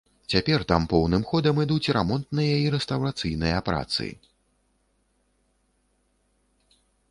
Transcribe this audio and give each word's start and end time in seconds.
Цяпер 0.33 0.63
там 0.69 0.85
поўным 0.93 1.25
ходам 1.31 1.59
ідуць 1.63 1.93
рамонтныя 1.97 2.55
і 2.63 2.65
рэстаўрацыйныя 2.77 3.61
працы. 3.69 4.09